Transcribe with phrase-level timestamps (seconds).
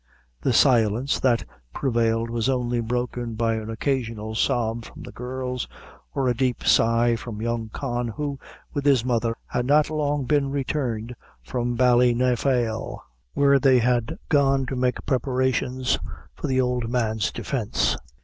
[0.41, 1.45] The silence that
[1.75, 5.67] prevailed was only broken by an occasional sob from the girls,
[6.15, 8.39] or a deep sigh from young Con, who,
[8.73, 12.97] with his mother, had not long been returned from Ballynafail,
[13.35, 15.99] where they had gone to make preparations
[16.33, 17.95] for the old man's defence.